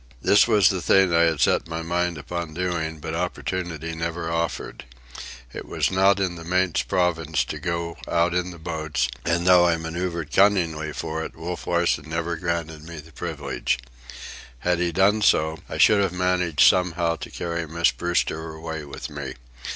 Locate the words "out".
8.07-8.33